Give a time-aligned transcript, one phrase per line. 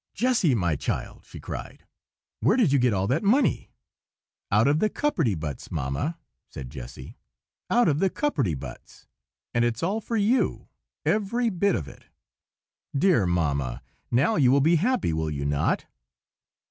[0.15, 1.85] "Jessy, my child!" she cried,
[2.39, 3.69] "where did you get all that money?"
[4.49, 6.17] "Out of the cupperty buts, Mamma!"
[6.49, 7.19] said Jessy,
[7.69, 9.05] "out of the cupperty buts!
[9.53, 10.67] and it's all for you,
[11.05, 12.05] every bit of it!
[12.97, 15.85] Dear Mamma, now you will be happy, will you not?"